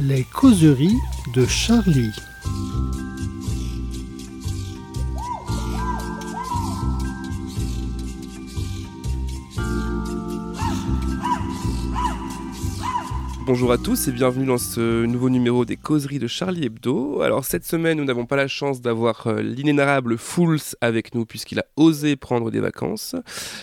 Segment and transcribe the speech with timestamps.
[0.00, 0.96] Les causeries
[1.34, 2.12] de Charlie.
[13.48, 17.22] Bonjour à tous et bienvenue dans ce nouveau numéro des causeries de Charlie Hebdo.
[17.22, 21.58] Alors cette semaine, nous n'avons pas la chance d'avoir euh, l'inénarrable Fools avec nous puisqu'il
[21.58, 23.16] a osé prendre des vacances.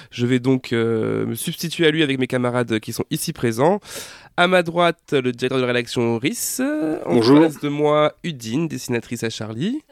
[0.09, 3.79] Je vais donc euh, me substituer à lui avec mes camarades qui sont ici présents.
[4.37, 6.61] À ma droite, le directeur de rédaction RIS.
[7.05, 7.43] En Bonjour.
[7.43, 9.83] face de moi, Udine, dessinatrice à Charlie.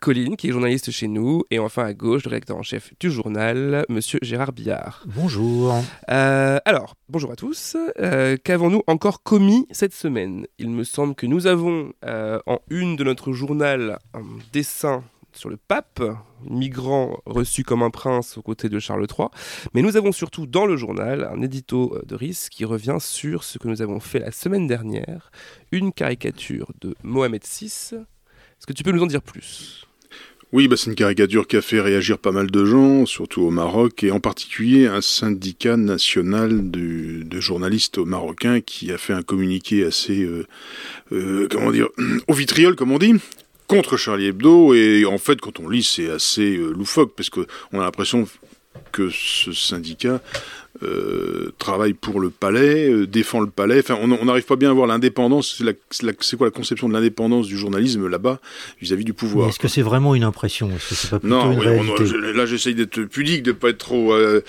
[0.00, 1.42] Colline, qui est journaliste chez nous.
[1.50, 5.04] Et enfin à gauche, le rédacteur en chef du journal, monsieur Gérard Billard.
[5.06, 5.74] Bonjour.
[6.10, 7.76] Euh, alors, bonjour à tous.
[7.98, 10.46] Euh, Qu'avons-nous encore commis cette semaine?
[10.58, 15.04] Il me semble que nous avons euh, en une de notre journal un dessin
[15.36, 16.02] sur le pape,
[16.48, 19.28] migrant reçu comme un prince aux côtés de Charles III.
[19.74, 23.58] Mais nous avons surtout dans le journal un édito de RIS qui revient sur ce
[23.58, 25.30] que nous avons fait la semaine dernière,
[25.72, 27.96] une caricature de Mohamed VI.
[28.64, 29.86] Est-ce que tu peux nous en dire plus?
[30.52, 33.50] Oui, bah, c'est une caricature qui a fait réagir pas mal de gens, surtout au
[33.50, 39.84] Maroc, et en particulier un syndicat national de journalistes marocains qui a fait un communiqué
[39.84, 40.46] assez, euh,
[41.12, 41.88] euh, comment dire,
[42.26, 43.12] au vitriol, comme on dit,
[43.66, 44.72] contre Charlie Hebdo.
[44.72, 48.26] Et en fait, quand on lit, c'est assez euh, loufoque, parce qu'on a l'impression
[48.92, 50.22] que ce syndicat
[50.82, 53.78] euh, travaille pour le palais, euh, défend le palais.
[53.78, 55.62] Enfin, on n'arrive pas bien à voir l'indépendance.
[56.20, 58.40] C'est quoi la conception de l'indépendance du journalisme là-bas
[58.80, 61.70] vis-à-vis du pouvoir Est-ce que c'est vraiment une impression que pas non, une oui, on-
[61.70, 64.40] réalité je- là j'essaye d'être pudique, de pas être trop, euh,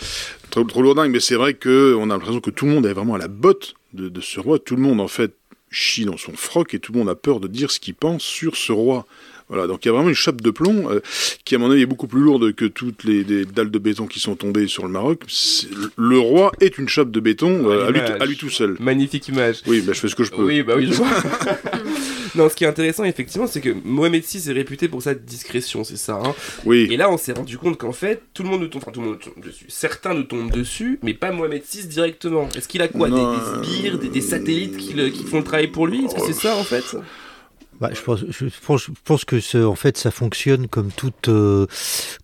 [0.49, 2.93] trop, trop lourdingue, mais c'est vrai que on a l'impression que tout le monde est
[2.93, 4.57] vraiment à la botte de, de ce roi.
[4.59, 5.33] Tout le monde en fait
[5.75, 8.23] chie dans son froc et tout le monde a peur de dire ce qu'il pense
[8.23, 9.05] sur ce roi.
[9.47, 11.01] Voilà, donc il y a vraiment une chape de plomb euh,
[11.43, 14.07] qui, à mon avis, est beaucoup plus lourde que toutes les, les dalles de béton
[14.07, 15.21] qui sont tombées sur le Maroc.
[15.97, 18.21] Le roi est une chape de béton euh, à, lui, L'image.
[18.21, 18.75] à lui tout seul.
[18.79, 19.57] Magnifique image.
[19.67, 20.43] Oui, bah, je fais ce que je peux.
[20.43, 21.07] Oui, bah oui, je vois.
[22.35, 25.83] non, ce qui est intéressant, effectivement, c'est que Mohamed VI est réputé pour sa discrétion,
[25.83, 26.19] c'est ça.
[26.23, 26.35] hein.
[26.65, 26.87] Oui.
[26.91, 29.01] Et là, on s'est rendu compte qu'en fait, tout le monde nous tombe, enfin, tout
[29.01, 29.65] le monde nous tombe dessus.
[29.69, 32.47] Certains nous tombent dessus, mais pas Mohamed VI directement.
[32.55, 33.09] Est-ce qu'il a quoi?
[33.09, 36.05] Des, Non, des sbires, des, des satellites qui, le- qui font le travail pour lui?
[36.05, 36.83] Est-ce que c'est ça, en fait?
[37.81, 41.27] Bah, je, pense, je, pense, je pense que ce- en fait, ça fonctionne comme, toute,
[41.27, 41.67] euh,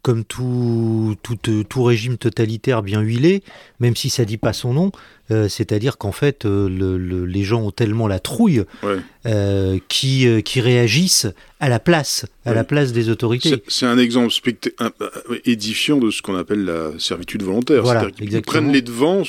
[0.01, 3.43] comme tout, tout, euh, tout régime totalitaire bien huilé,
[3.79, 4.91] même si ça dit pas son nom.
[5.29, 8.97] euh, C'est-à-dire qu'en fait, euh, le- le- les gens ont tellement la trouille Ouais.
[9.27, 11.27] euh, qui, qui réagissent
[11.61, 12.55] à la place, à Ouais.
[12.55, 13.63] la place des autorités.
[13.69, 14.33] C'est- un exemple
[14.79, 14.91] un-
[15.45, 17.81] édifiant de ce qu'on appelle la servitude volontaire.
[17.83, 18.51] Voilà, C'est-à-dire qu'ils exactement.
[18.61, 19.23] prennent les devants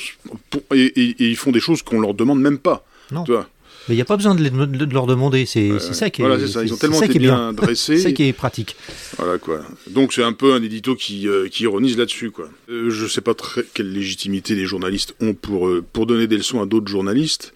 [0.49, 2.85] pour- et, et- et ils font des choses qu'on leur demande même pas.
[3.11, 3.23] Non.
[3.23, 3.47] Tu vois
[3.87, 5.45] Mais il n'y a pas besoin de, les- de leur demander.
[5.45, 6.63] C'est ça qui est, Voilà, c'est ça.
[6.63, 7.53] Ils ont tellement été bien, bien.
[7.63, 7.97] dressés.
[7.97, 8.75] C'est ça qui est pratique.
[9.17, 9.61] Voilà quoi.
[9.89, 12.49] Donc c'est un peu un édito qui, euh, qui ironise là-dessus quoi.
[12.69, 16.37] Euh, je sais pas très quelle légitimité les journalistes ont pour, euh, pour donner des
[16.37, 17.53] leçons à d'autres journalistes.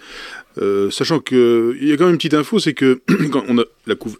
[0.89, 2.99] Sachant que il y a quand même une petite info, c'est que
[3.31, 4.17] quand on a la couve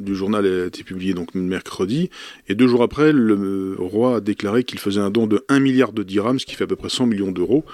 [0.00, 2.10] du journal a été publiée donc mercredi
[2.48, 5.92] et deux jours après le roi a déclaré qu'il faisait un don de 1 milliard
[5.92, 7.64] de dirhams, ce qui fait à peu près 100 millions d'euros.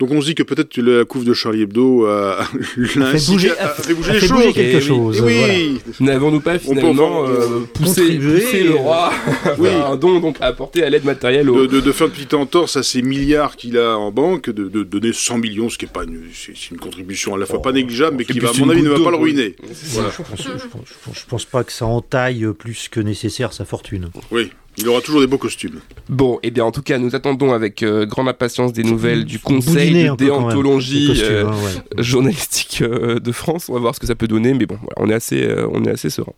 [0.00, 3.56] Donc on se dit que peut-être que la couve de Charlie Hebdo a, fait bouger-
[3.58, 4.36] à- a fait bouger a les fait choses.
[4.38, 4.82] bouger quelque Eh oui.
[4.82, 5.18] chose.
[5.18, 6.12] Et oui, voilà.
[6.12, 9.12] N'avons-nous pas finalement enfin, euh, poussé, poussé le euh, roi
[9.58, 9.68] Oui.
[9.68, 11.60] à un don donc à apporter à l'aide matérielle au...
[11.60, 14.68] de, de, de faire une petite entorse à ces milliards qu'il a en banque, de,
[14.68, 17.46] de donner 100 millions, ce qui est pas une, c'est, c'est une contribution à la
[17.46, 19.54] fois pas négligeable, mais qui va, à mon avis, ne va pas le ruiner.
[19.90, 20.10] Voilà.
[20.10, 23.52] Je pense, je pense- je pense- je pense pas que ça entaille plus que nécessaire
[23.52, 24.08] sa fortune.
[24.32, 25.80] Oui, il aura toujours des beaux costumes.
[26.08, 29.38] Bon, et bien en tout cas, nous attendons avec euh, grande impatience des nouvelles du
[29.38, 31.54] Conseil de déontologie costumes, euh, hein,
[31.96, 32.02] ouais.
[32.02, 33.68] journalistique euh, de France.
[33.68, 35.68] On va voir ce que ça peut donner, mais bon, voilà, on est assez, euh,
[35.72, 36.32] on est assez serein.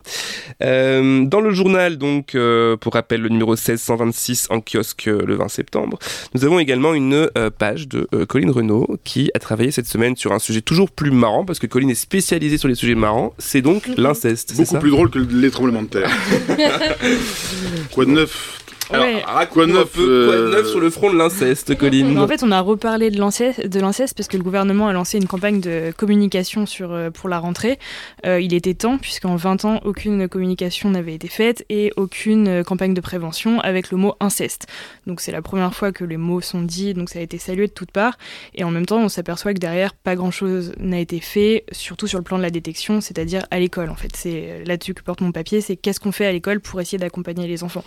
[0.62, 5.34] Euh, dans le journal, donc, euh, pour rappel, le numéro 1626 en kiosque euh, le
[5.36, 5.98] 20 septembre,
[6.34, 10.16] nous avons également une euh, page de euh, Colline Renault qui a travaillé cette semaine
[10.16, 13.34] sur un sujet toujours plus marrant, parce que Colline est spécialisée sur les sujets marrants,
[13.38, 14.50] c'est donc l'inceste.
[14.50, 14.78] c'est Beaucoup ça?
[14.80, 16.10] plus drôle que les tremblements de terre.
[17.92, 18.25] Quoi de neuf?
[18.26, 19.46] left Alors, Ouais.
[19.50, 22.42] Quoi neuf, peu, quoi de euh, neuf sur le front de l'inceste, Colline en fait,
[22.42, 26.66] on a reparlé de l'inceste, parce que le gouvernement a lancé une campagne de communication
[26.66, 27.78] sur, euh, pour la rentrée.
[28.24, 32.94] Euh, il était temps, puisqu'en 20 ans, aucune communication n'avait été faite et aucune campagne
[32.94, 34.66] de prévention avec le mot inceste.
[35.06, 37.66] Donc c'est la première fois que les mots sont dits, donc ça a été salué
[37.66, 38.18] de toutes parts.
[38.54, 42.18] Et en même temps, on s'aperçoit que derrière, pas grand-chose n'a été fait, surtout sur
[42.18, 43.90] le plan de la détection, c'est-à-dire à l'école.
[43.90, 46.80] En fait, c'est là-dessus que porte mon papier, c'est qu'est-ce qu'on fait à l'école pour
[46.80, 47.84] essayer d'accompagner les enfants.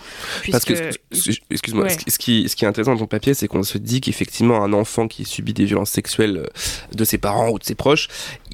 [0.52, 0.89] Parce que,
[1.50, 1.98] Excuse-moi, Ouais.
[2.08, 5.08] ce qui- ce est intéressant dans ton papier, c'est qu'on se dit qu'effectivement, un enfant
[5.08, 8.08] qui subit des violences sexuelles euh, de ses parents ou de ses proches,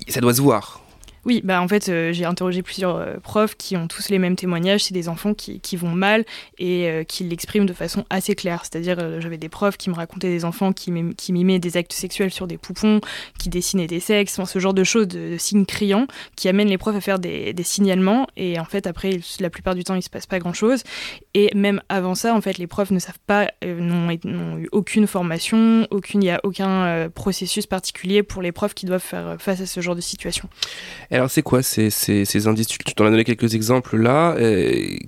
[0.08, 0.82] ça doit se voir.
[1.26, 4.36] Oui, bah en fait, euh, j'ai interrogé plusieurs euh, profs qui ont tous les mêmes
[4.36, 4.84] témoignages.
[4.84, 6.24] C'est des enfants qui, qui, vont mal
[6.60, 8.62] et euh, qui l'expriment de façon assez claire.
[8.62, 12.30] C'est-à-dire, j'avais des profs qui me racontaient des enfants qui, qui, mimaient des actes sexuels
[12.30, 13.02] sur des poupons,
[13.40, 16.06] qui dessinaient des sexes, ce genre de choses, de, signes criants,
[16.36, 18.28] qui amènent les profs à faire des, des, signalements.
[18.38, 20.84] Et en fait, après, la plupart du temps, il se passe pas grand-chose.
[21.36, 25.88] Et même avant ça, en fait, les profs ne savent pas, n'ont eu aucune formation,
[25.92, 29.68] aucune, il n'y a aucun processus particulier pour les profs qui doivent faire face à
[29.68, 30.50] ce genre de situation
[31.12, 32.68] alors c'est quoi ces, ces, indices?
[32.68, 34.36] Tu t'en as donné quelques exemples là.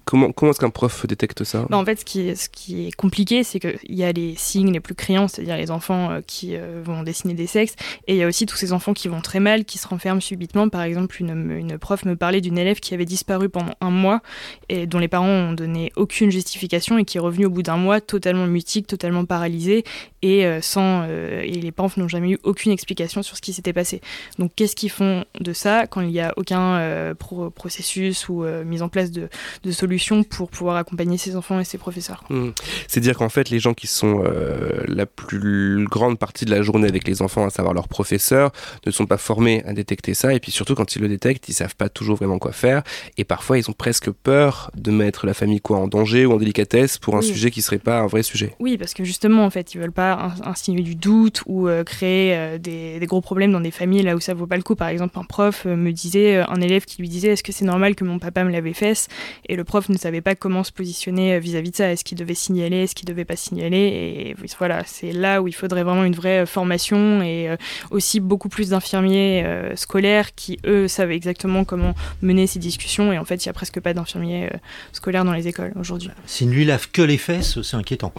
[0.05, 1.65] comment comment est-ce qu'un prof détecte ça?
[1.69, 4.35] Bah, En fait, ce qui est, ce qui est compliqué, c'est qu'il y a les
[4.35, 7.75] signes les plus criants, c'est-à-dire les enfants euh, qui euh, vont dessiner des sexes,
[8.07, 10.21] et il y a aussi tous ces enfants qui vont très mal, qui se renferment
[10.21, 10.69] subitement.
[10.69, 14.21] Par exemple, une, une prof me parlait d'une élève qui avait disparu pendant un mois
[14.69, 17.77] et dont les parents ont donné aucune justification et qui est revenue au bout d'un
[17.77, 19.83] mois totalement mutique, totalement paralysée
[20.21, 23.73] et euh, sans et les parents n'ont jamais eu aucune explication sur ce qui s'était
[23.73, 24.01] passé.
[24.39, 27.13] Donc qu'est-ce qu'ils font de ça quand il n'y a aucun euh,
[27.53, 29.29] processus ou euh, mise en place de,
[29.63, 32.23] de, solutions pour pouvoir accompagner ses enfants et ses professeurs.
[32.29, 32.49] Mmh.
[32.87, 36.61] C'est dire qu'en fait, les gens qui sont euh, la plus grande partie de la
[36.61, 38.51] journée avec les enfants, à savoir leurs professeurs,
[38.85, 40.33] ne sont pas formés à détecter ça.
[40.33, 42.83] Et puis surtout, quand ils le détectent, ils savent pas toujours vraiment quoi faire.
[43.17, 46.37] Et parfois, ils ont presque peur de mettre la famille quoi en danger ou en
[46.37, 48.55] délicatesse pour un sujet qui serait pas un vrai sujet.
[48.59, 52.99] Oui, parce que justement, en fait, ils veulent pas insinuer du doute ou créer des,
[52.99, 54.75] des, gros problèmes dans des familles là où ça vaut pas le coup.
[54.75, 57.65] Par exemple, un prof me disait, euh, un élève qui lui disait est-ce que c'est
[57.65, 59.07] normal que mon papa me l'avait fait
[59.47, 61.91] Et le prof ne savait pas comment se positionner euh, vis-à-vis de ça.
[61.91, 62.83] Est-ce qu'il devait signaler?
[62.83, 63.77] Est-ce qu'il devait pas signaler?
[63.77, 67.49] Et voilà, c'est là où il faudrait vraiment une vraie euh, formation et
[67.91, 69.43] aussi beaucoup plus d'infirmiers
[69.75, 73.11] scolaires qui, eux, savent exactement comment mener ces discussions.
[73.11, 74.49] Et en fait, il n'y a presque pas d'infirmiers
[74.91, 75.96] scolaires dans les écoles aujourd'hui.
[76.25, 78.13] S'il ne lui lave que les fesses, c'est inquiétant.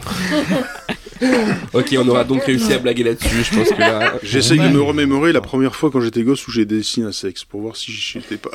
[1.73, 3.45] ok, on aura donc réussi à blaguer là-dessus.
[3.45, 4.15] Je pense que là...
[4.23, 7.45] J'essaye de me remémorer la première fois quand j'étais gosse où j'ai dessiné un sexe
[7.45, 8.51] pour voir si j'étais pas.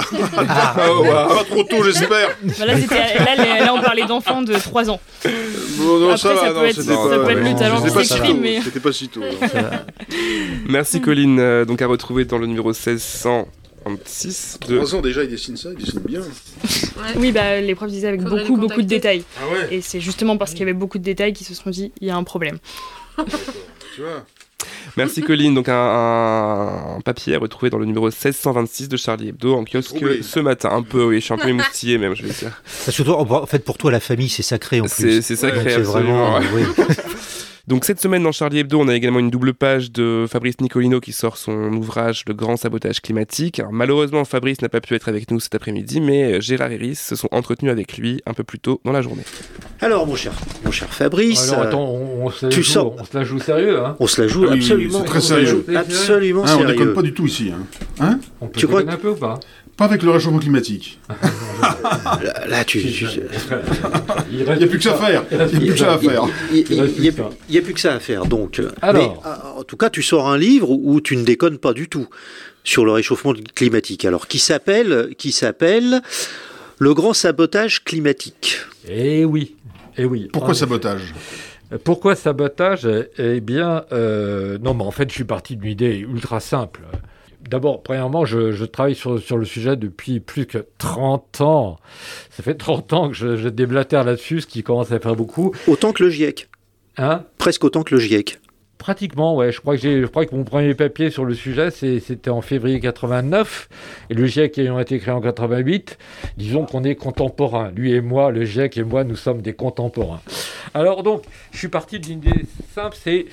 [0.48, 2.38] Ah, oh, Pas trop tôt, j'espère.
[2.42, 5.00] Bah là, là, on parlait d'enfants de 3 ans.
[5.78, 8.40] Bon, non, Après, ça, ça, va, peut, être, ça peut être le talent qui s'exprime,
[8.40, 8.62] mais.
[8.62, 9.22] C'était pas si tôt.
[10.68, 11.40] Merci, Colline.
[11.40, 13.48] Euh, donc, à retrouver dans le numéro 1600.
[14.06, 14.78] 6 de...
[14.78, 16.22] 3 ans déjà, il dessine ça, il dessine bien.
[17.16, 19.24] Oui, bah, les profs disaient avec beaucoup, beaucoup de détails.
[19.40, 19.76] Ah ouais.
[19.76, 22.08] Et c'est justement parce qu'il y avait beaucoup de détails qu'ils se sont dit, il
[22.08, 22.60] y a un problème.
[23.96, 24.26] tu vois
[24.98, 25.54] Merci Colline.
[25.54, 30.70] Donc un, papier retrouvé dans le numéro 1626 de Charlie Hebdo en kiosque ce matin.
[30.72, 32.62] Un peu, oui, je suis un peu émoustillé même, je vais dire.
[32.90, 35.22] Surtout, en fait, pour toi, la famille, c'est sacré en plus.
[35.22, 36.40] C'est sacré, C'est vraiment.
[37.66, 41.00] Donc cette semaine dans Charlie Hebdo, on a également une double page de Fabrice Nicolino
[41.00, 43.62] qui sort son ouvrage Le grand sabotage climatique.
[43.72, 47.16] malheureusement, Fabrice n'a pas pu être avec nous cet après-midi, mais Gérard et Rhys se
[47.16, 49.24] sont entretenus avec lui un peu plus tôt dans la journée.
[49.80, 50.34] Alors mon cher,
[50.66, 53.96] mon cher Fabrice, Alors, attends, on, se tu joue, on se la joue sérieux hein
[54.02, 55.66] On se la joue absolument, très sérieux.
[55.74, 56.66] absolument hein, sérieux.
[56.66, 57.66] On déconne pas du tout ici, hein,
[58.02, 59.40] hein On peut tu crois un peu ou pas?
[59.78, 61.00] Pas avec le réchauffement climatique.
[62.48, 62.80] là, tu.
[62.80, 65.24] Il n'y a plus que ça à faire.
[65.32, 66.26] Il n'y a plus que ça à faire.
[66.52, 67.14] Il
[67.50, 68.26] n'y a plus que ça à faire.
[68.26, 68.62] Donc.
[68.82, 69.24] Alors.
[69.24, 72.08] Mais, en tout cas, tu sors un livre où tu ne déconnes pas du tout
[72.64, 74.06] sur le réchauffement climatique.
[74.06, 76.02] Alors, qui s'appelle, qui s'appelle
[76.80, 78.58] le grand sabotage climatique.
[78.88, 79.56] Eh oui.
[79.98, 80.30] Eh oui.
[80.32, 81.14] Pourquoi sabotage?
[81.84, 82.88] Pourquoi sabotage?
[83.18, 86.82] Eh bien, euh, non, mais en fait, je suis parti d'une idée ultra simple.
[87.50, 91.78] D'abord, premièrement, je, travaille sur, le sujet depuis plus que 30 ans.
[92.30, 95.54] Ça fait 30 ans que je, je déblatère là-dessus, ce qui commence à faire beaucoup.
[95.68, 96.50] Autant que le GIEC.
[96.98, 97.24] Hein?
[97.38, 98.40] Presque autant que le GIEC.
[98.78, 99.52] Pratiquement, ouais.
[99.52, 102.42] Je crois que j'ai, je crois que mon premier papier sur le sujet, c'était en
[102.42, 103.70] février 89,
[104.10, 105.98] et le GIEC ayant été créé en 88.
[106.38, 107.72] Disons qu'on est contemporains.
[107.72, 110.22] Lui et moi, le GIEC et moi, nous sommes des contemporains.
[110.74, 113.28] Alors donc, je suis parti d'une idée simple, c'est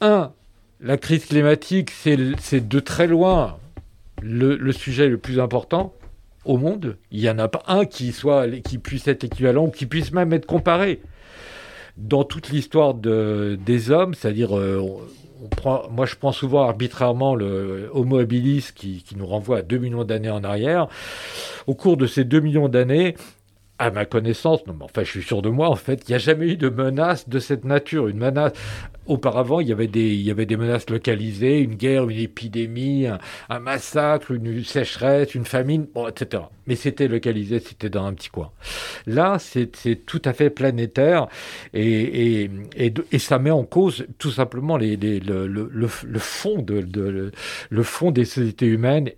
[0.00, 0.32] un,
[0.80, 3.58] la crise climatique, c'est de très loin
[4.22, 5.92] le, sujet le plus important
[6.44, 6.96] au monde.
[7.10, 10.12] Il n'y en a pas un qui, soit, qui puisse être équivalent ou qui puisse
[10.12, 11.00] même être comparé.
[11.96, 14.80] Dans toute l'histoire des hommes, c'est-à-dire, euh,
[15.90, 20.04] moi je prends souvent arbitrairement le Homo habilis qui, qui nous renvoie à 2 millions
[20.04, 20.88] d'années en arrière.
[21.66, 23.16] Au cours de ces 2 millions d'années,
[23.80, 26.14] à ma connaissance, non mais enfin je suis sûr de moi, en fait, il n'y
[26.14, 28.08] a jamais eu de menace de cette nature.
[28.08, 28.52] Une menace.
[29.06, 33.06] Auparavant, il y avait des, il y avait des menaces localisées, une guerre, une épidémie,
[33.48, 36.44] un, massacre, une sécheresse, une famine, etc.
[36.66, 38.52] Mais c'était localisé, c'était dans un petit coin.
[39.06, 39.66] Là, c'est
[40.06, 41.26] tout à fait planétaire
[41.72, 42.50] et, et,
[43.10, 47.32] et, ça met en cause tout simplement le, fond de,
[47.70, 49.10] le fond des sociétés humaines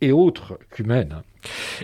[0.00, 1.22] et autres qu'humaines.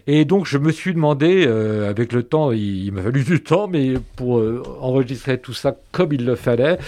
[0.06, 3.68] Et donc je me suis demandé, euh, avec le temps, il, m'a fallu du temps,
[3.68, 6.78] mais pour euh, enregistrer tout ça comme il le fallait,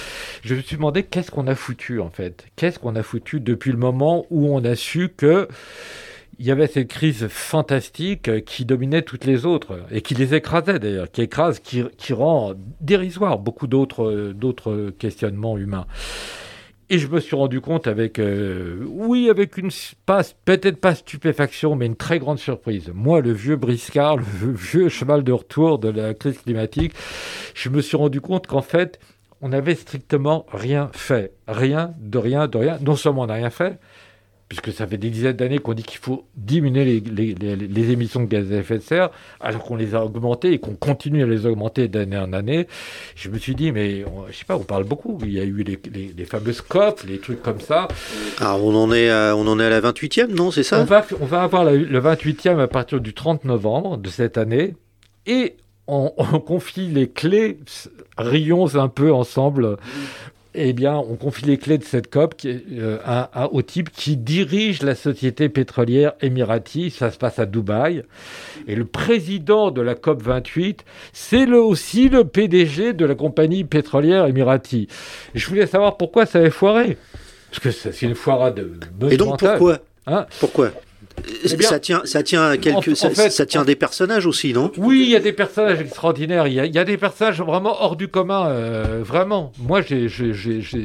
[0.43, 3.73] je me suis demandé qu'est-ce qu'on a foutu en fait Qu'est-ce qu'on a foutu depuis
[3.73, 5.49] le moment où on a su que
[6.41, 10.81] il y avait cette crise fantastique qui dominait toutes les autres et qui les écrasait
[10.81, 15.87] d'ailleurs, qui écrase, qui, qui rend dérisoire beaucoup d'autres, d'autres questionnements humains.
[16.95, 19.71] Et je me suis rendu compte avec, euh, oui, avec une,
[20.45, 22.93] peut-être pas stupéfaction, mais une très grande surprise.
[22.95, 26.93] Moi, le vieux briscard, le vieux cheval de retour de la crise climatique,
[27.53, 29.01] je me suis rendu compte qu'en fait,
[29.41, 31.33] on n'avait strictement rien fait.
[31.49, 32.79] Rien, de rien, de rien.
[32.81, 33.81] Non seulement on n'a rien fait,
[34.55, 38.53] puisque ça fait des dizaines d'années qu'on dit qu'il faut diminuer les, émissions de gaz
[38.53, 41.89] à effet de serre, alors qu'on les a augmentées et qu'on continue à les augmenter
[41.89, 42.69] d'année en année.
[43.17, 45.19] Je me suis dit, mais on, je sais pas, on parle beaucoup.
[45.23, 47.89] Il y a eu les, fameuses COP, les trucs comme ça.
[48.41, 50.81] Ah, on en est à, on en est à la 28e, non C'est ça?
[50.81, 54.75] On va, on va avoir le 28e à partir du 30 novembre de cette année.
[55.27, 55.57] Et
[55.89, 57.59] on, on confie les clés,
[58.17, 59.79] rions un peu ensemble
[60.55, 62.99] eh bien, on confie les clés de cette COP euh,
[63.51, 66.91] au type qui dirige la société pétrolière émirati.
[66.91, 68.05] Ça se passe à Dubaï.
[68.69, 74.27] Et le président de la COP 28, c'est aussi le PDG de la compagnie pétrolière
[74.27, 74.89] émirati.
[75.35, 76.97] je voulais savoir pourquoi ça avait foiré.
[77.51, 78.65] Parce que c'est une foirade.
[79.11, 79.79] Et donc pourquoi?
[80.07, 80.27] Hein?
[80.41, 80.71] Pourquoi?
[81.45, 84.71] Eh ça tient, ça tient à quelques, ça, tient des personnages aussi, non?
[84.77, 86.47] Oui, il y a des personnages extraordinaires.
[86.47, 89.53] Il y a, des personnages vraiment hors du commun, euh, vraiment.
[89.59, 90.09] Moi, j'ai,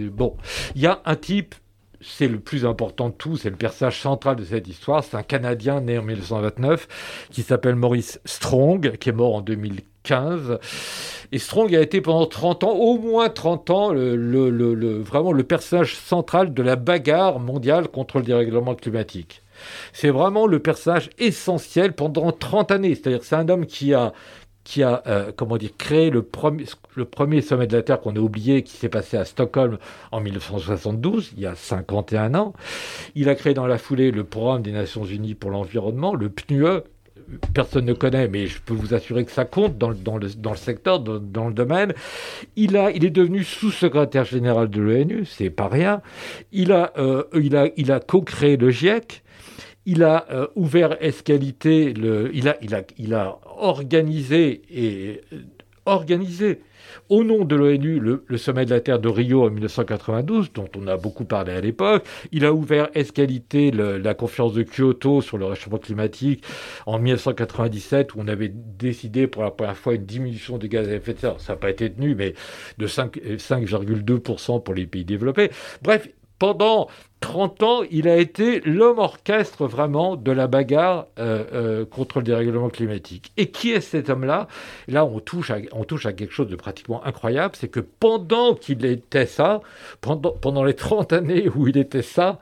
[0.10, 0.36] bon,
[0.76, 1.56] il y a un type.
[2.02, 5.04] C'est le plus important de tout, c'est le personnage central de cette histoire.
[5.04, 6.88] C'est un Canadien né en 1929
[7.30, 10.60] qui s'appelle Maurice Strong, qui est mort en 2015.
[11.34, 15.44] Et Strong a été pendant 30 ans, au moins 30 ans, le, le, vraiment le
[15.44, 19.44] personnage central de la bagarre mondiale contre le dérèglement climatique.
[19.94, 22.96] C'est vraiment le personnage essentiel pendant 30 années.
[22.96, 24.14] C'est-à-dire c'est un homme qui a,
[24.64, 28.16] qui a euh, comment dire, créé le premier, le premier sommet de la Terre qu'on
[28.16, 29.78] a oublié, qui s'est passé à Stockholm
[30.12, 32.54] en 1972, il y a 51 ans.
[33.16, 36.84] Il a créé dans la foulée le programme des Nations Unies pour l'environnement, le PNUE.
[37.54, 40.52] Personne ne connaît, mais je peux vous assurer que ça compte dans, dans, le, dans
[40.52, 41.94] le, secteur, dans, le domaine.
[42.56, 46.02] Il, a, il est devenu sous-secrétaire général de l'ONU, c'est pas rien.
[46.52, 49.24] Il a, euh, il a, il a co-créé le GIEC
[49.86, 55.22] il a euh, ouvert Escalité, le, il, a, il, a, il a organisé et
[55.88, 56.62] euh, organisé
[57.10, 60.88] au nom de l'ONU le, sommet de la Terre de Rio en 1992, dont on
[60.88, 62.06] a beaucoup parlé à l'époque.
[62.32, 66.44] Il a ouvert Escalité, la conférence de Kyoto sur le réchauffement climatique
[66.86, 70.94] en 1997, où on avait décidé pour la première fois une diminution des gaz à
[70.94, 71.40] effet de serre.
[71.40, 72.34] Ça n'a pas été tenu, mais
[72.78, 75.52] de 5,2% pour les pays développés.
[75.82, 76.88] Bref, pendant
[77.20, 82.24] 30 ans, il a été l'homme orchestre vraiment de la bagarre euh, euh, contre le
[82.24, 83.32] dérèglement climatique.
[83.38, 84.48] Et qui est cet homme-là?
[84.88, 85.62] Là, on touche, à,
[86.14, 89.62] quelque chose de pratiquement incroyable, c'est que pendant qu'il était ça,
[90.02, 92.40] pendant, pendant les 30 années où il était ça,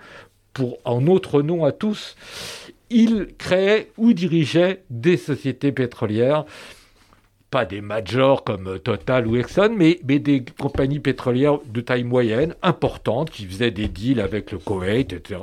[0.54, 2.16] pour en autre nom à tous,
[2.90, 6.46] il créait ou dirigeait des sociétés pétrolières
[7.50, 12.04] pas des majors comme euh, Total ou Exxon, mais, mais des compagnies pétrolières de taille
[12.04, 15.42] moyenne, importantes, qui faisaient des deals avec le Koweït, etc.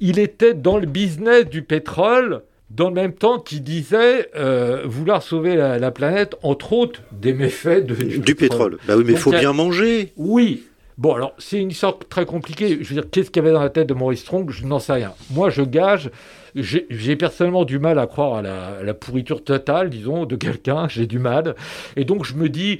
[0.00, 5.22] il était dans le business du pétrole dans le même temps qu'il disait euh, vouloir
[5.22, 8.78] sauver la, planète, entre autres des méfaits de, du, pétrole.
[8.88, 10.12] Bah oui, mais il faut bien manger.
[10.16, 10.64] Oui.
[11.02, 12.78] Bon, alors, c'est une histoire très compliquée.
[12.80, 14.78] Je veux dire, qu'est-ce qu'il y avait dans la tête de Maurice Strong Je n'en
[14.78, 15.14] sais rien.
[15.32, 16.12] Moi, je gage
[16.54, 18.42] j'ai personnellement du mal à croire à
[18.84, 20.86] la, pourriture totale, disons, de quelqu'un.
[20.86, 21.56] J'ai du mal.
[21.96, 22.78] Et donc, je me dis.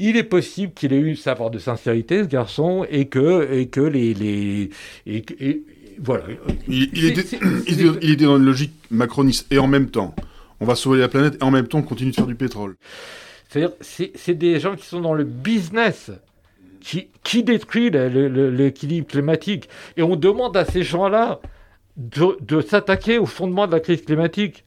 [0.00, 3.66] Il est possible qu'il ait eu sa part de sincérité, ce garçon, et que, et
[3.66, 4.14] que les.
[4.14, 4.70] les
[5.06, 5.62] et,
[6.00, 6.24] voilà.
[6.66, 10.14] Il, était, il, était, dans une logique macroniste, et en même temps,
[10.58, 12.74] on va sauver la planète, et en même temps, on continue de faire du pétrole.
[13.48, 16.10] C'est-à-dire, c'est des gens qui sont dans le business
[16.80, 19.68] qui, qui détruit l'équilibre climatique?
[19.96, 21.40] Et on demande à ces gens-là
[21.96, 24.64] de, s'attaquer au fondement de la crise climatique.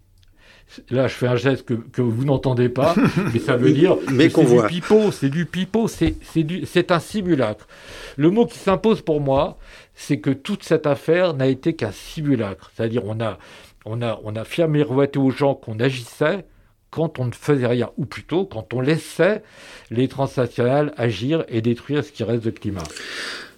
[0.89, 2.95] Là, je fais un geste que, vous n'entendez pas,
[3.33, 7.67] mais ça veut dire mais que c'est du pipeau, c'est du pipeau, c'est un simulacre.
[8.15, 9.57] Le mot qui s'impose pour moi,
[9.95, 12.71] c'est que toute cette affaire n'a été qu'un simulacre.
[12.73, 13.37] C'est-à-dire, on a,
[13.85, 16.45] on a, on a firmé aux gens qu'on agissait
[16.91, 19.41] quand on ne faisait rien, ou plutôt quand on laissait
[19.89, 22.83] les transnationales agir et détruire ce qui reste de climat.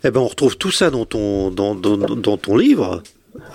[0.04, 3.02] Eh ben, on retrouve tout ça dans ton, livre.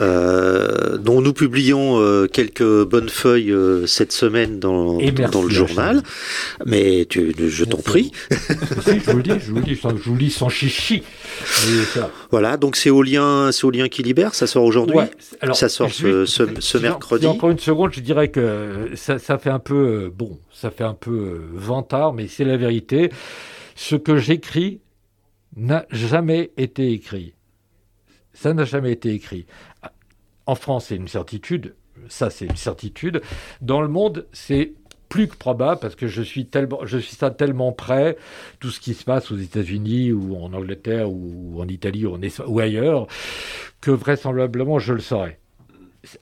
[0.01, 4.99] Euh, dont nous publions euh, quelques bonnes feuilles euh, cette semaine dans,
[5.31, 6.03] dans le journal.
[6.67, 8.13] Mais tu, je t'en prie.
[8.31, 11.03] je vous le dis, je vous, dis, je vous lis sans chichi.
[12.31, 14.35] Voilà, donc c'est au lien, c'est au lien qui libère.
[14.35, 14.99] Ça sort aujourd'hui.
[15.53, 17.27] ça sort ce, ce, mercredi.
[17.27, 20.95] Encore une seconde, je dirais que ça, ça fait un peu bon, ça fait un
[20.95, 23.11] peu vantard, mais c'est la vérité.
[23.77, 24.81] Ce que j'écris
[25.57, 27.35] n'a jamais été écrit.
[28.41, 29.47] Ça n'a jamais été écrit
[30.47, 31.75] En France, c'est une certitude.
[32.09, 33.21] Ça, c'est une certitude.
[33.63, 34.75] Dans le monde, c'est
[35.09, 38.17] plus que probable parce que je suis tellement, je ça tellement près,
[38.61, 43.09] tout ce qui se passe aux États-Unis ou en Angleterre ou en Italie ou ailleurs,
[43.81, 45.41] que vraisemblablement je le saurais.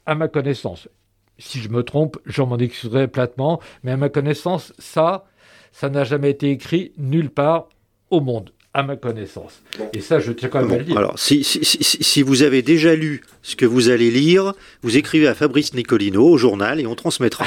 [0.06, 0.88] À ma connaissance,
[1.36, 5.26] si je me trompe, je m'en excuserai platement, mais à ma connaissance, ça,
[5.70, 7.68] ça n'a jamais été écrit nulle part
[8.08, 9.62] au monde à ma connaissance.
[9.94, 10.98] Et ça, je tiens quand même à le dire.
[10.98, 14.52] Alors, si, si, si, vous avez déjà lu ce que vous allez lire,
[14.82, 17.46] vous écrivez à Fabrice Nicolino au journal et on transmettra.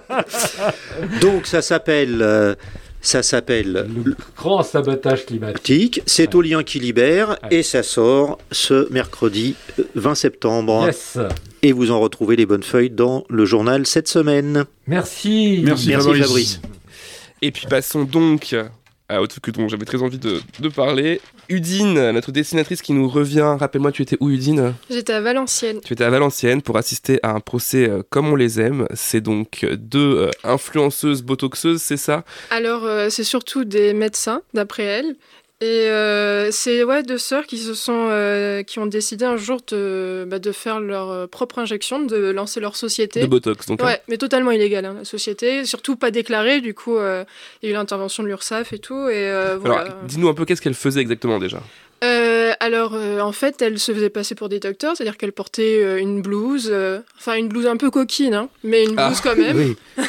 [1.20, 2.22] Donc, ça s'appelle.
[2.22, 2.54] Euh,
[3.02, 6.00] ça s'appelle le grand sabotage climatique.
[6.06, 9.56] C'est au lien qui libère et ça sort ce mercredi
[9.94, 10.86] 20 euh, septembre.
[10.86, 11.18] Yes.
[11.60, 14.64] Et vous en retrouvez les bonnes feuilles dans le journal cette semaine.
[14.86, 15.60] Merci.
[15.62, 16.62] Merci, Fabrice.
[17.42, 18.56] Et puis passons donc
[19.08, 20.40] à autre que dont j'avais très envie de,
[20.74, 21.20] parler.
[21.48, 23.56] Udine, notre dessinatrice qui nous revient.
[23.58, 24.74] Rappelle-moi, tu étais où, Udine?
[24.88, 25.80] J'étais à Valenciennes.
[25.84, 28.86] Tu étais à Valenciennes pour assister à un procès euh, comme on les aime.
[28.94, 32.24] C'est donc deux euh, influenceuses botoxeuses, c'est ça?
[32.50, 35.16] Alors, euh, c'est surtout des médecins, d'après elles.
[35.64, 39.62] Et euh, c'est ouais, deux sœurs qui, se sont, euh, qui ont décidé un jour
[39.68, 43.22] de, bah, de faire leur euh, propre injection, de lancer leur société.
[43.22, 43.80] De Botox, donc.
[43.80, 43.86] Hein.
[43.86, 45.64] Ouais, mais totalement illégale, hein, la société.
[45.64, 47.24] Surtout pas déclarée, du coup, il
[47.62, 49.08] y a eu l'intervention de l'URSSAF et tout.
[49.08, 49.80] Et, voilà.
[49.80, 51.62] Alors, dis-nous un peu qu'est-ce qu'elle faisait exactement déjà?
[52.04, 55.82] Euh, alors, euh, en fait, elle se faisait passer pour des docteurs, c'est-à-dire qu'elle portait
[55.82, 56.72] euh, une blouse,
[57.18, 59.20] enfin une blouse un peu coquine, hein, mais une blouse ah.
[59.22, 59.56] quand même.
[59.56, 59.76] Oui.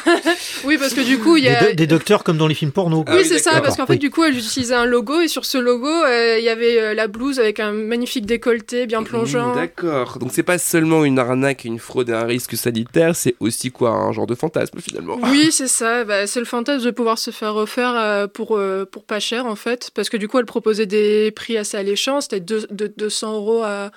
[0.64, 0.78] oui.
[0.78, 1.72] parce que du coup, il y a...
[1.72, 3.04] Des, docteurs comme dans les films porno.
[3.08, 5.58] oui, c'est ça, parce qu'en fait, du coup, elle utilisait un logo, et sur ce
[5.58, 9.54] logo, il y avait la blouse avec un magnifique décolleté bien plongeant.
[9.54, 13.70] D'accord, donc c'est pas seulement une arnaque, une fraude et un risque sanitaire, c'est aussi
[13.70, 17.18] quoi, un genre de fantasme finalement Oui, c'est ça, bah, c'est le fantasme de pouvoir
[17.18, 18.58] se faire refaire pour,
[18.90, 22.20] pour pas cher en fait, parce que du coup, elle proposait des prix assez alléchants,
[22.20, 23.90] c'était de, 200 euros à,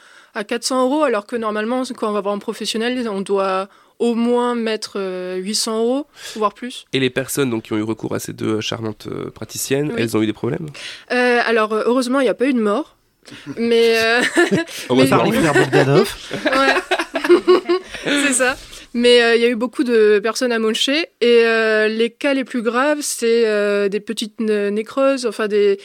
[0.48, 3.68] 400 euros, alors que normalement, quand on va voir un professionnel, on doit
[4.00, 4.98] au moins mettre
[5.38, 6.86] 800 euh, euros, voire plus.
[6.94, 10.16] Et les personnes donc, qui ont eu recours à ces deux charmantes euh, praticiennes, elles
[10.16, 10.68] ont eu des problèmes?
[11.12, 12.96] Euh, Alors, heureusement, il n'y a pas eu de mort.
[13.58, 13.96] mais.
[14.90, 15.24] Heureusement.
[15.26, 15.38] mais...
[18.04, 18.58] c'est ça.
[18.94, 21.08] Mais il y a eu beaucoup de personnes à moncher.
[21.20, 21.44] Et
[21.90, 25.78] les cas les plus graves, c'est des petites nécreuses, enfin des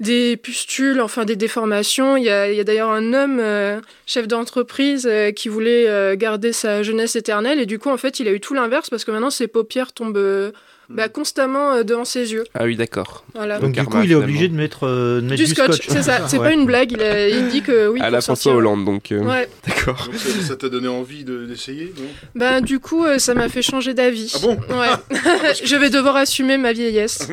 [0.00, 2.16] des pustules, enfin des déformations.
[2.16, 6.82] Il y a, d'ailleurs un homme, euh, chef d'entreprise, euh, qui voulait euh, garder sa
[6.82, 9.30] jeunesse éternelle et du coup, en fait, il a eu tout l'inverse parce que maintenant
[9.30, 10.52] ses paupières tombent
[10.88, 12.44] bah, constamment devant ses yeux.
[12.54, 13.24] Ah oui, d'accord.
[13.34, 13.58] Voilà.
[13.58, 15.86] Donc, du coup, il est obligé de mettre, de mettre du, scotch.
[15.86, 16.92] C'est ça, c'est pas une blague.
[16.92, 18.00] Il, dit que oui.
[18.00, 19.08] À la François Hollande, donc.
[19.10, 19.48] Ouais.
[19.66, 20.08] D'accord.
[20.46, 21.92] ça t'a donné envie d'essayer
[22.34, 24.32] Bah, du coup, ça m'a fait changer d'avis.
[24.36, 24.58] Ah bon?
[24.70, 25.18] Ouais.
[25.64, 27.28] Je vais devoir assumer ma vieillesse.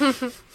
[0.00, 0.06] Ah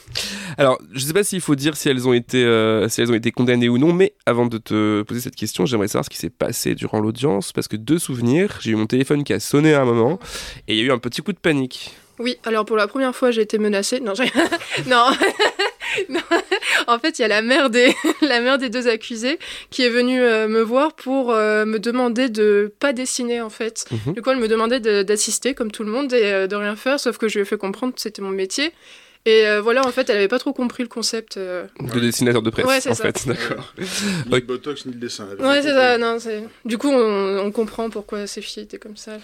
[0.57, 3.11] alors, je ne sais pas s'il faut dire si elles, ont été, euh, si elles
[3.11, 6.09] ont été condamnées ou non, mais avant de te poser cette question, j'aimerais savoir ce
[6.09, 9.39] qui s'est passé durant l'audience, parce que deux souvenirs, j'ai eu mon téléphone qui a
[9.39, 10.19] sonné à un moment,
[10.67, 11.95] et il y a eu un petit coup de panique.
[12.19, 13.99] Oui, alors pour la première fois, j'ai été menacée.
[13.99, 14.13] Non,
[14.87, 15.07] non.
[16.09, 16.19] non.
[16.87, 19.39] En fait, il y a la mère des, la mère des deux accusés
[19.71, 23.85] qui est venue euh, me voir pour euh, me demander de pas dessiner, en fait.
[23.91, 24.13] Mhm.
[24.13, 27.17] Du coup, elle me demandait d'assister, comme tout le monde, et de rien faire, sauf
[27.17, 28.71] que je lui ai fait comprendre que c'était mon métier
[29.25, 31.37] et euh, voilà, en fait, elle avait pas trop compris le concept.
[31.37, 31.65] Euh.
[31.79, 33.03] De dessinateur de presse, ouais, en ça.
[33.03, 33.73] fait, d'accord.
[33.77, 33.85] Ni
[34.31, 35.27] le botox, ni le dessin.
[35.39, 36.17] Ouais, c'est ça, non,
[36.65, 39.17] Du coup, on, comprend pourquoi ces filles étaient comme ça.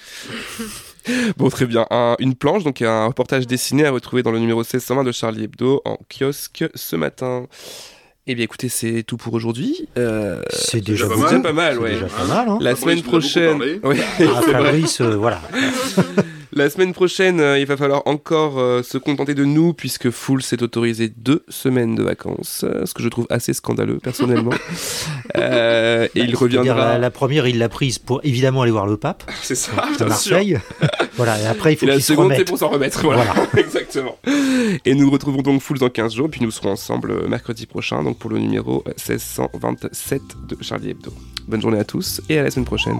[1.38, 1.88] bon, très bien.
[2.20, 5.82] une planche, donc un reportage dessiné à retrouver dans le numéro 1620 de Charlie Hebdo
[5.86, 7.48] en kiosque ce matin.
[8.28, 9.88] Eh bien, écoutez, c'est tout pour aujourd'hui.
[9.98, 11.80] Euh, c'est déjà, pas mal.
[11.80, 11.94] ouais.
[11.94, 12.58] Déjà pas mal, hein.
[12.62, 13.80] La semaine prochaine.
[13.84, 13.98] Oui.
[14.20, 15.42] Ah, Fabrice, voilà.
[16.54, 20.42] La semaine prochaine, euh, il va falloir encore euh, se contenter de nous puisque Full
[20.42, 24.54] s'est autorisé deux semaines de vacances, euh, ce que je trouve assez scandaleux personnellement.
[25.36, 26.98] et il reviendra.
[26.98, 29.30] La, première, il l'a prise pour évidemment aller voir le pape.
[29.42, 30.58] C'est ça, à Marseille.
[31.16, 32.48] voilà, et après il faut qu'il se remette.
[32.48, 33.02] pour s'en remettre.
[33.02, 33.26] Voilà,
[33.58, 34.18] exactement.
[34.86, 38.18] Et nous retrouvons donc Full dans 15 jours, puis nous serons ensemble mercredi prochain, donc
[38.18, 41.12] pour le numéro 1627 de Charlie Hebdo.
[41.48, 43.00] Bonne journée à tous et à la semaine prochaine.